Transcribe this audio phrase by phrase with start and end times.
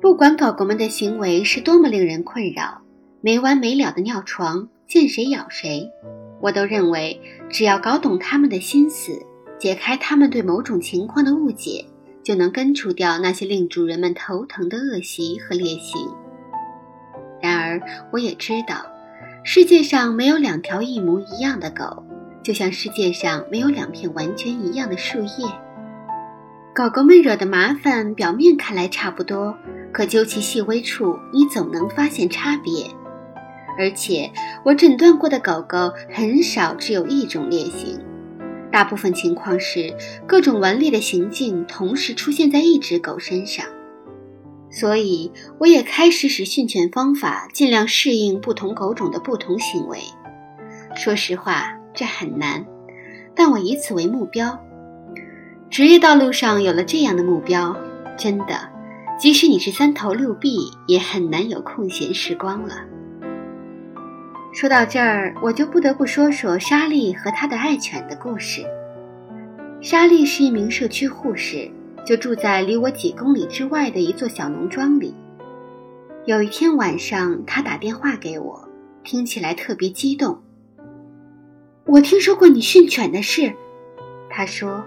[0.00, 2.80] 不管狗狗们的行为是多么令人困扰，
[3.20, 5.90] 没完没了的尿床，见谁咬谁，
[6.40, 7.20] 我都认为，
[7.50, 9.12] 只要搞懂它们的心思，
[9.58, 11.84] 解开它们对某种情况的误解，
[12.24, 16.00] 就能根除掉那些令主人们头疼的恶习和劣行。
[17.42, 18.86] 然而，我也知道，
[19.44, 22.02] 世界上没有两条一模一样的狗，
[22.42, 25.46] 就像世界上没有两片完全一样的树叶。
[26.72, 29.56] 狗狗们惹的麻烦，表面看来差不多。
[29.92, 32.86] 可究其细微处，你总能发现差别。
[33.76, 34.30] 而且，
[34.64, 37.98] 我诊断过的狗狗很少只有一种劣行，
[38.70, 39.92] 大部分情况是
[40.28, 43.66] 各种顽劣的行径同时出现在一只狗身上。
[44.70, 49.98] 所以，我也开始使训犬方法尽量适应不同狗种的不同行为。
[50.94, 52.64] 说实话，这很难，
[53.34, 54.56] 但我以此为目标。
[55.70, 57.76] 职业道路上有了这样的目标，
[58.18, 58.68] 真的。
[59.16, 60.58] 即使你是三头六臂，
[60.88, 62.74] 也很难有空闲时光了。
[64.52, 68.64] 说到这儿，我就不得不说说莎莉和她的爱犬的故事。
[69.80, 71.70] 莎莉是一名社区护士，
[72.04, 75.14] 就住在离我几公里之外的一座小农庄里。
[76.24, 78.68] 有一天晚上，她打电话给我，
[79.04, 80.42] 听起来特别激动。
[81.84, 83.52] 我听说过你训犬的事，
[84.28, 84.84] 她说：“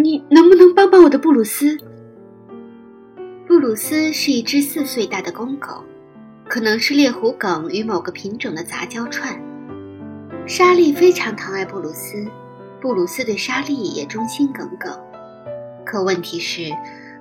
[0.00, 1.76] 你能不能帮帮我的布鲁斯？”
[3.48, 5.82] 布鲁斯是一只四岁大的公狗，
[6.48, 9.36] 可能是猎狐梗与某个品种的杂交串。
[10.46, 12.24] 莎莉非常疼爱布鲁斯，
[12.80, 14.96] 布鲁斯对莎莉也忠心耿耿。
[15.84, 16.70] 可问题是，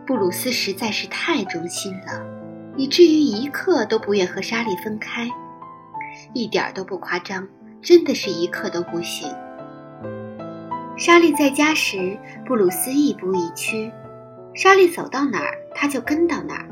[0.05, 2.23] 布鲁斯实在是太忠心了，
[2.77, 5.27] 以至于一刻都不愿和莎莉分开，
[6.33, 7.47] 一点都不夸张，
[7.81, 9.33] 真的是一刻都不行。
[10.97, 13.91] 莎莉在家时，布鲁斯亦步亦趋。
[14.55, 16.67] 莎莉走到哪儿，他就跟到哪儿。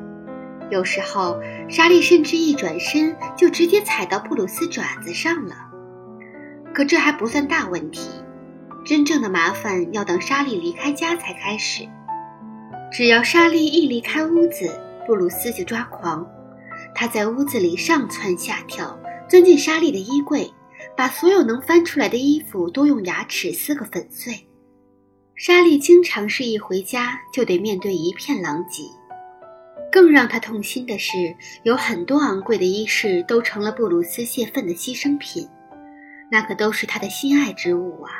[0.71, 5.55] 有时候，莎莉甚至一转身就直接踩到布鲁斯爪子上了。
[6.73, 8.09] 可这还不算大问题，
[8.83, 11.87] 真正的麻烦要等莎莉离开家才开始。
[12.91, 16.25] 只要莎莉一离开屋子，布鲁斯就抓狂。
[16.95, 20.51] 他在屋子里上蹿下跳，钻进莎莉的衣柜，
[20.95, 24.47] 把所有能翻出来的衣服都用牙齿撕个粉碎。
[25.35, 28.83] 莎莉经常是一回家就得面对一片狼藉，
[29.91, 35.47] 更让她痛心的是，有很多昂贵的衣饰都成了布鲁斯泄愤的牺牲品，
[36.31, 38.11] 那可都是他的心爱之物啊。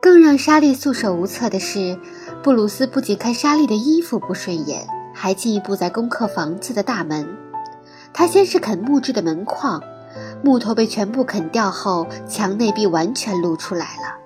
[0.00, 1.98] 更让莎莉束手无策的是，
[2.42, 7.28] 布鲁斯不仅看莎莉的衣服不顺眼，还进一步在攻克房子的大门。
[8.12, 9.82] 他先是啃木质的门框，
[10.42, 14.16] 木头被全部啃掉后，墙内壁完全露出来了。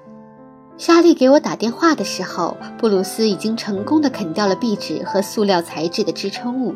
[0.77, 6.75] 莎莉给我打电话的时候，布鲁斯已经成功的啃掉了壁纸和塑料材质的支撑物。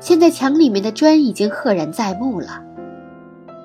[0.00, 2.62] 现在墙里面的砖已经赫然在目了。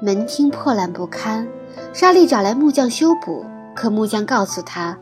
[0.01, 1.47] 门厅破烂不堪，
[1.93, 3.45] 莎莉找来木匠修补。
[3.75, 4.97] 可木匠告诉他，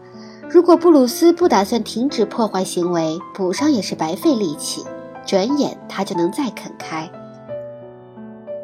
[0.50, 4.86] 如果布鲁斯不打算停止破坏行为，补上也是白费力气。
[5.26, 7.10] 转眼他就能再啃开。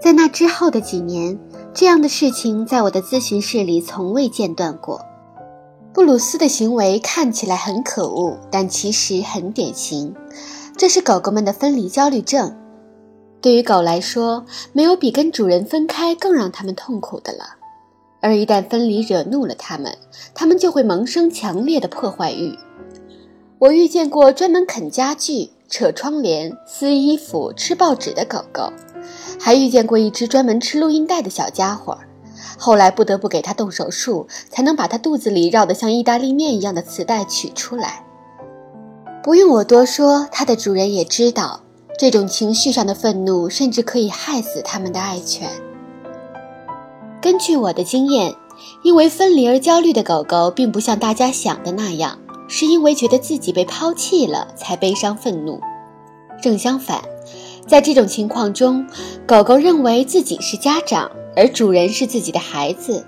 [0.05, 1.39] 在那之后的几年，
[1.73, 5.01] 这样的事情在我的咨询室里从未间断过。
[5.91, 10.13] 布鲁斯的行为看起来很可恶，但其实很典型。
[10.77, 12.55] 这是狗狗们的分离焦虑症。
[13.41, 17.55] 对于狗来说，没有比跟主人分开更让它们痛苦的了。
[18.21, 19.97] 而一旦分离惹怒了它们，
[20.35, 22.55] 它们就会萌生强烈的破坏欲。
[23.57, 28.71] 我遇见过专门啃家具、扯窗帘、撕衣服、吃报纸的狗狗，
[29.39, 31.97] 还遇见过一只专门吃录音带的小家伙。
[32.57, 38.05] 后来不得不给他动手术，才能把他肚子里绕得像意大利面一样的磁带取出来。
[39.23, 41.61] 不用我多说，它的主人也知道，
[41.97, 45.49] 这种情绪上的愤怒甚至可以害死他们的爱犬。
[47.21, 48.35] 根据我的经验，
[48.83, 55.59] 因为分离而焦虑的狗狗，并不像大家想的那样，是因为觉得自己被抛弃了才悲伤愤怒。
[56.41, 57.01] 正相反，
[57.67, 58.85] 在这种情况中，
[59.27, 61.11] 狗狗认为自己是家长。
[61.37, 63.05] 而主人是自己的孩子，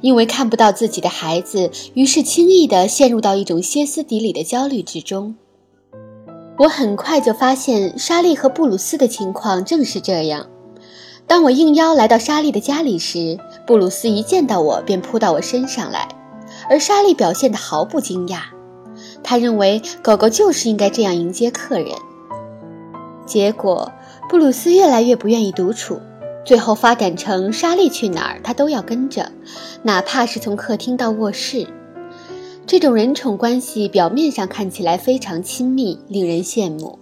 [0.00, 5.36] 因为看不到自己的孩子，于是轻易地陷入到一种歇斯底里的焦虑之中。
[6.56, 10.46] 我很快就发现，莎莉和布鲁斯的情况正是这样。
[11.26, 16.08] 当我应邀来到莎莉的家里时，布鲁斯一见到我便扑到我身上来，
[16.70, 18.44] 而莎莉表现得毫不惊讶。
[19.22, 21.92] 他认为狗狗就是应该这样迎接客人。
[23.28, 23.92] 结果，
[24.28, 26.00] 布鲁斯越来越不愿意独处。
[26.44, 29.30] 最后发展成莎莉去哪儿，他都要跟着，
[29.82, 31.66] 哪怕是从客厅到卧室。
[32.66, 36.98] 这种人宠关系表面上看起来非常亲密，令人羡慕，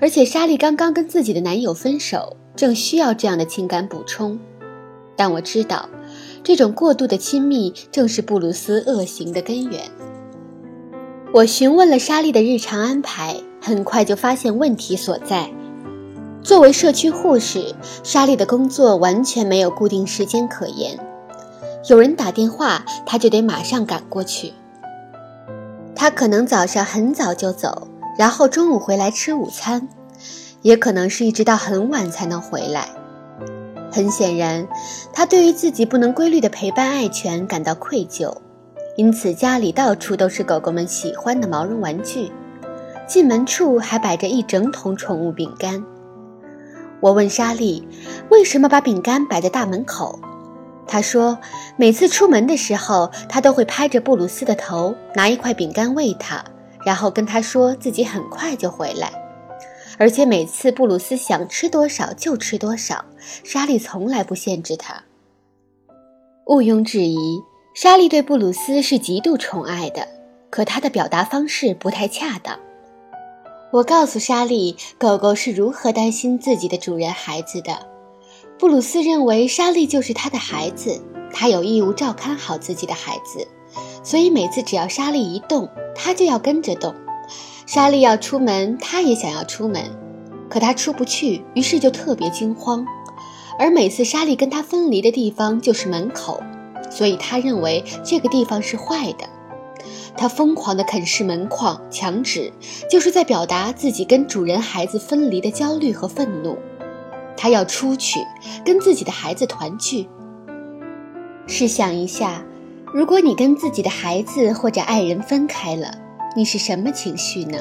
[0.00, 4.38] 而且莎莉刚刚跟自己的男友分手，正需要这样的情感补充。
[5.16, 5.88] 但我知道，
[6.42, 9.80] 这种过度的亲密正是布鲁斯恶行的根源。
[11.32, 15.48] 我询问了莎莉的日常安排，很快就发现问题所在。
[16.42, 20.98] 作为社区护士，莎莉的工作完全没有固定时间可言。
[21.88, 24.52] 有人打电话，她就得马上赶过去。
[25.96, 27.88] 她可能早上很早就走，
[28.18, 29.88] 然后中午回来吃午餐，
[30.60, 32.86] 也可能是一直到很晚才能回来。
[33.90, 34.68] 很显然，
[35.10, 38.30] 她对于自己不能规律的陪伴爱犬感到愧疚，
[38.98, 42.30] 因此家里到处都是狗狗们喜欢的毛绒玩具，
[43.06, 45.84] 进门处还摆着一整桶宠物饼干。
[47.00, 47.86] 我问莎莉，
[48.30, 50.18] 为什么把饼干摆在大门口？
[50.86, 51.38] 她说，
[51.76, 56.42] 每次出门的时候，她都会拍着布鲁斯的头，拿一块饼干喂他，
[56.84, 59.12] 然后跟他说自己很快就回来。
[59.98, 63.04] 而且每次布鲁斯想吃多少就吃多少，
[63.44, 65.04] 莎莉从来不限制他。
[66.46, 67.42] 毋庸置疑，
[67.74, 70.06] 莎莉对布鲁斯是极度宠爱的，
[70.50, 72.58] 可她的表达方式不太恰当。
[73.74, 77.76] 我告诉莎莉，狗狗是如何担心自己的主人孩子的。
[78.56, 83.48] 布鲁斯认为莎莉就是他的孩子，他有义务照看好自己的孩子，
[84.04, 86.94] 所以每次只要莎莉一动，他就要跟着动。
[87.66, 89.90] 莎莉要出门，他也想要出门，
[90.48, 92.86] 可他出不去，于是就特别惊慌。
[93.58, 96.40] 而每次莎莉跟他分离的地方就是门口，
[96.92, 99.28] 所以他认为这个地方是坏的。
[100.16, 102.52] 他疯狂地啃噬门框、墙纸，
[102.88, 106.56] 就是在表达自己跟主人孩子分离的焦虑和愤怒。
[107.36, 108.20] 他要出去，
[108.64, 110.08] 跟自己的孩子团聚。
[111.46, 112.44] 试想一下，
[112.92, 115.92] 如果你跟自己的孩子或者爱人分开了，
[116.36, 117.58] 你是什么情绪呢？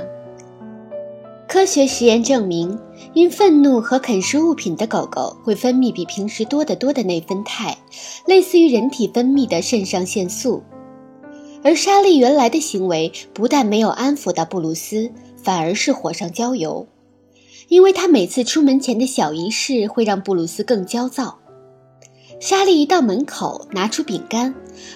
[1.48, 2.80] 科学实验证明，
[3.14, 7.78] 因愤怒和啃食物品的狗狗会分泌比平时多得多的内啡肽，
[8.26, 10.64] 类似于人体分泌的肾上腺素。
[11.63, 15.10] 而莎莉原来的行为不但没有安抚到布鲁斯，
[15.42, 16.88] 反而是火上浇油，
[17.69, 21.39] 因为她每次出门前的小仪式会让布鲁斯更焦躁。
[22.39, 24.54] 莎莉一到门口拿出饼干，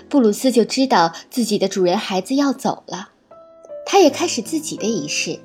[0.09, 3.11] 布鲁斯就知道自己的主人孩子要走了，
[3.85, 5.39] 他也开始自己的仪式。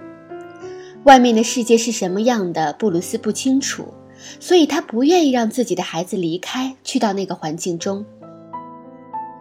[1.05, 3.87] 外面的世界是什么样的，布鲁斯不清楚，
[4.41, 8.05] 所以他不愿意让自己的孩子离开，去到那个环境中。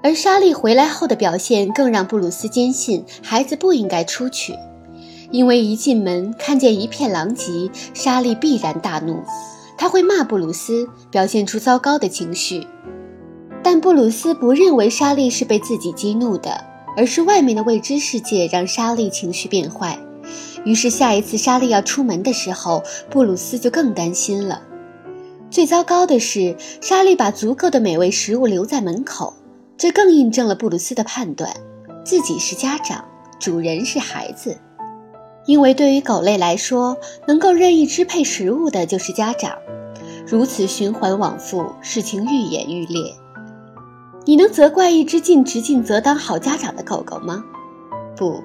[0.04, 4.56] 而莎莉回来后的表现更让布鲁斯坚信孩子不应该出去，
[5.30, 9.22] 因为一进门看见一片狼藉，莎莉必然大怒，
[9.78, 12.66] 他会骂布鲁斯，表现出糟糕的情绪。
[13.62, 16.66] 但布鲁斯不认为莎莉是被自己激怒的，
[16.98, 20.00] 而是外面的未知世界让莎莉情绪变坏。
[20.66, 22.82] 于是下一次莎莉要出门的时候，
[23.12, 24.64] 布鲁斯就更担心了。
[25.52, 29.36] 最糟糕的是，莎莉把足够的美味食物留在门口。
[29.82, 31.52] 这更印证了布鲁斯的判断：
[32.06, 33.04] 自己是家长，
[33.40, 34.56] 主人是孩子。
[35.48, 36.96] 因为对于狗类来说，
[37.28, 39.58] 能够任意支配食物的就是家长。
[40.28, 43.16] 如此循环往复，事情愈演愈烈。
[44.24, 47.44] 你能责怪一只尽职尽责当好家长的狗狗吗？
[48.16, 48.40] 不，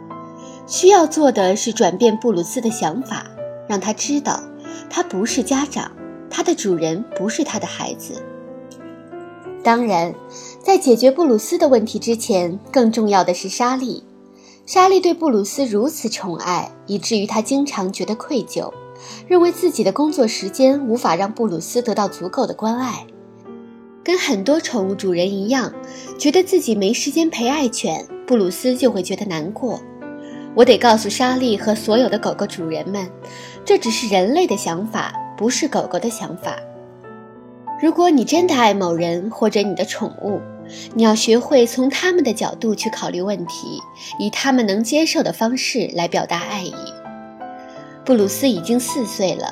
[0.66, 3.26] 需要做的是转变布鲁斯的想法，
[3.68, 4.42] 让他知道，
[4.88, 5.92] 他不是家长，
[6.30, 8.14] 他的主人不是他的孩子。
[9.66, 10.14] 当然。
[10.62, 14.04] 在解决布鲁斯的问题之前，更重要的是莎莉。
[14.64, 18.72] 莎莉对布鲁斯如此宠爱，以至于她经常觉得愧疚，
[19.26, 23.04] 认为自己的工作时间无法让布鲁斯得到足够的关爱。
[24.04, 25.72] 跟很多宠物主人一样，
[26.16, 29.80] 觉得自己没时间陪爱犬，布鲁斯就会觉得难过。
[30.54, 33.10] 我得告诉莎莉和所有的狗狗主人们，
[33.64, 36.56] 这只是人类的想法，不是狗狗的想法。
[37.78, 40.40] 如果你真的爱某人或者你的宠物，
[40.94, 43.80] 你要学会从他们的角度去考虑问题，
[44.18, 46.74] 以他们能接受的方式来表达爱意。
[48.02, 49.50] 布鲁斯已经四岁了，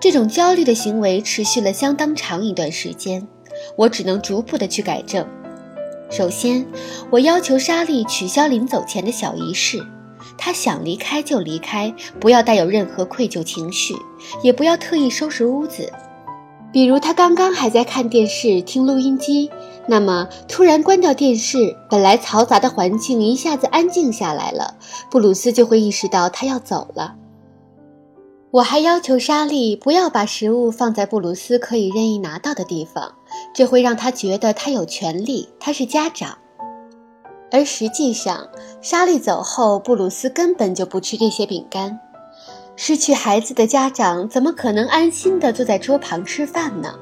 [0.00, 3.28] 这种焦虑的行为持续了相当长一段时间，
[3.76, 5.24] 我只能逐步的去改正。
[6.10, 6.66] 首先，
[7.08, 9.80] 我要求莎莉取消临走前的小仪式，
[10.36, 13.94] 她想离开就离开，不要带有任何愧疚情绪，
[14.42, 15.92] 也不要特意收拾屋子。
[16.72, 19.50] 比如，他刚刚还在看电视、听录音机，
[19.86, 24.76] 那么突然关掉电视，本来嘈杂的环境一下子安静下来了，
[25.10, 27.16] 布鲁斯就会意识到他要走了。
[28.52, 33.14] 我还要求莎莉不要把食物放在布鲁斯可以任意拿到的地方，
[33.54, 36.38] 这会让他觉得他有权利，他是家长。
[37.52, 38.48] 而实际上，
[38.80, 41.98] 莎莉走后，布鲁斯根本就不吃这些饼干。
[42.82, 46.94] 失去孩子的家长怎么可能安心地坐在桌旁吃饭呢？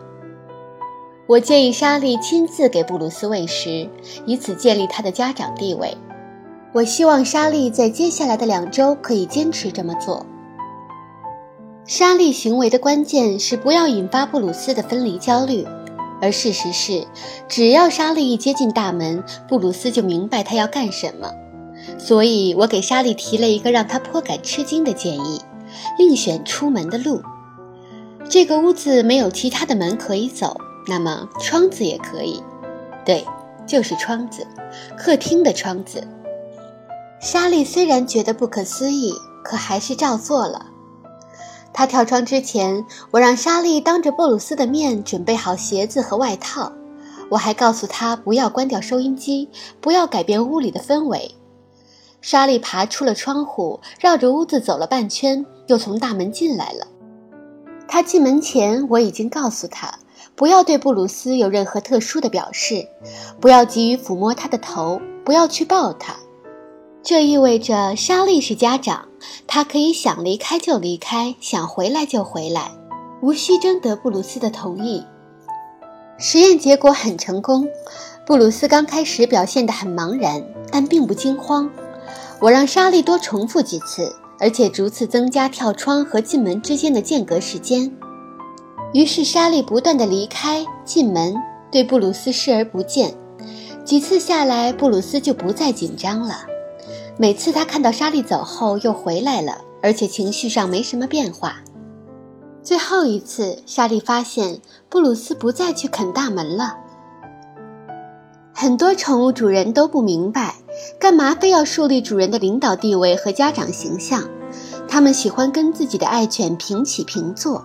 [1.28, 3.88] 我建议莎莉亲自给布鲁斯喂食，
[4.26, 5.96] 以此建立他的家长地位。
[6.72, 10.26] 我希望莎莉在接下来的两周可以坚持这么做。
[11.84, 15.64] 莎莉行为的关键是不要引发布鲁斯的分离焦虑，
[16.20, 17.06] 而事实是，
[17.46, 21.30] 只要莎莉一接近大门，布鲁斯就明白他要干什么。
[21.96, 25.40] 所以我给莎莉提了一个让她颇感吃惊的建议。
[25.98, 27.22] 另选出门的路。
[28.28, 32.42] 这个屋子没有其他的门可以走，那么窗子也可以。
[33.04, 33.26] 对，
[33.66, 34.46] 就是窗子，
[34.98, 36.06] 客厅的窗子。
[37.20, 40.66] 莎莉虽然觉得不可思议，可还是照做了。
[41.72, 46.72] 她跳窗之前，我让莎莉当着布鲁斯的面准备好鞋子和外套。
[47.30, 49.48] 我还告诉她不要关掉收音机，
[49.80, 51.34] 不要改变屋里的氛围。
[52.20, 56.86] 莎莉爬出了窗户，绕着屋子走了半圈，又从大门进来了。
[57.86, 59.98] 他进门前，我已经告诉他，
[60.34, 62.86] 不要对布鲁斯有任何特殊的表示，
[63.40, 66.16] 不要急于抚摸他的头，不要去抱他。
[67.02, 69.08] 这意味着莎莉是家长，
[69.46, 72.72] 她可以想离开就离开，想回来就回来，
[73.22, 75.04] 无需征得布鲁斯的同意。
[76.18, 77.66] 实验结果很成功，
[78.26, 81.70] 布鲁斯刚开始表现得很茫然，但并不惊慌。
[82.40, 87.90] 我让莎莉多重复几次，而且逐次增加跳窗和进门之间的间隔时间。
[88.92, 91.34] 于是莎莉不断的离开、进门，
[91.70, 93.14] 对布鲁斯视而不见。
[93.84, 96.46] 几次下来，布鲁斯就不再紧张了。
[97.18, 101.56] 每次他看到莎莉走后又回来了，而且情绪上没什么变化。
[102.62, 106.76] 最后一次，莎莉发现布鲁斯不再去啃大门了。
[108.60, 110.56] 很多宠物主人都不明白，
[110.98, 114.28] 干嘛非要树立主人的领导地位和家长形象？
[114.88, 117.64] 他们喜欢跟自己的爱犬平起平坐。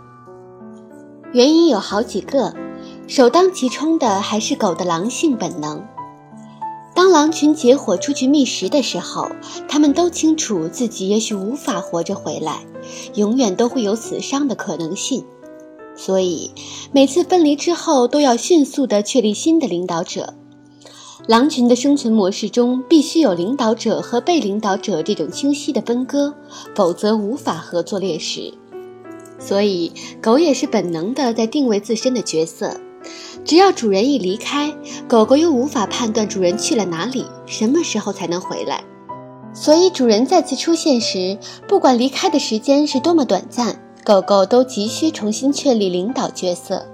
[1.32, 2.54] 原因有好几个，
[3.08, 5.84] 首当其冲的还是狗的狼性本能。
[6.94, 9.32] 当狼群结伙出去觅食的时候，
[9.68, 12.60] 他们都清楚自己也许无法活着回来，
[13.16, 15.26] 永远都会有死伤的可能性，
[15.96, 16.52] 所以
[16.92, 20.36] 每次分离之后都要迅速地确立新的领导者。
[21.26, 26.34] 狼群的生存模式中必须有领导者和被领导者这种清晰的分割，
[26.76, 28.54] 否则无法合作猎食。
[29.40, 32.76] 所以，狗也是本能的在定位自身的角色。
[33.46, 34.74] 只要主人一离开，
[35.08, 38.84] 狗狗又无法判断主人去了哪里，什么时候才能回来。
[39.54, 41.38] 所以，主人再次出现时，
[41.70, 46.86] 不管离开的时间是多么短暂，狗狗都急需重新确立领导角色。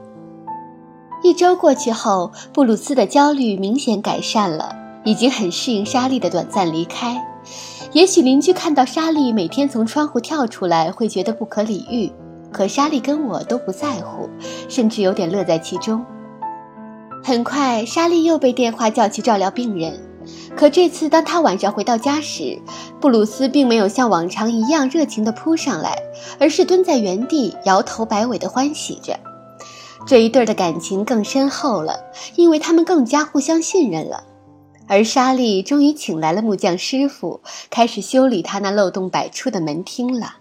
[1.22, 4.74] 一周过去后，布鲁斯的焦虑明显改善了，
[5.04, 7.22] 已经很适应莎莉的短暂离开。
[7.92, 12.10] 也许邻居看到莎莉每天从窗户跳出来，会觉得不可理喻，
[12.54, 14.30] 可莎莉跟我都不在乎，
[14.70, 16.06] 甚至有点乐在其中。
[17.22, 20.00] 很快，莎莉又被电话叫去照料病人，
[20.56, 22.58] 可这次当她晚上回到家时，
[23.02, 25.98] 布鲁斯并没有像往常一样热情地扑上来，
[26.40, 29.20] 而是蹲在原地，摇头摆尾地欢喜着。
[30.06, 32.00] 这一对的感情更深厚了，
[32.36, 34.24] 因为他们更加互相信任了。
[34.88, 40.38] 而莎莉终于请来了木匠师傅，开始修理他那漏洞百出的门厅了。